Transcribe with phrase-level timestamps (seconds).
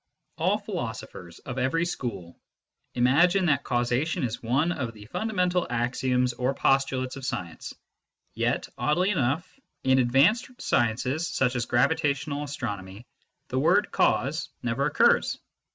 [0.39, 2.35] All philosophers, of every school,
[2.95, 7.75] imagine that causa tion is one of the fundamental axioms or postulates of science,
[8.33, 9.47] yet, oddly enough,
[9.83, 13.05] in advanced sciences such as gravitational astronomy,
[13.49, 15.37] the word" cause" never occurs.